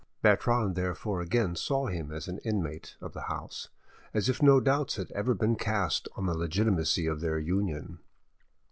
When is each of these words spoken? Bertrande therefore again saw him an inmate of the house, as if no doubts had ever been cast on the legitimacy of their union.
Bertrande 0.23 0.73
therefore 0.73 1.21
again 1.21 1.55
saw 1.55 1.85
him 1.85 2.09
an 2.11 2.39
inmate 2.39 2.95
of 3.01 3.13
the 3.13 3.25
house, 3.29 3.69
as 4.15 4.29
if 4.29 4.41
no 4.41 4.59
doubts 4.59 4.95
had 4.95 5.11
ever 5.11 5.35
been 5.35 5.55
cast 5.55 6.07
on 6.15 6.25
the 6.25 6.35
legitimacy 6.35 7.05
of 7.05 7.21
their 7.21 7.37
union. 7.37 7.99